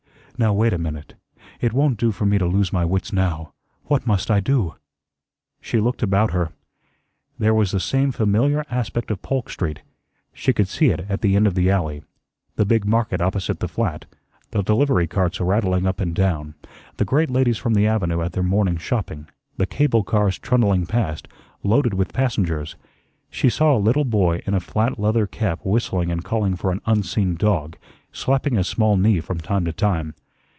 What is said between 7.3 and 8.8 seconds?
There was the same familiar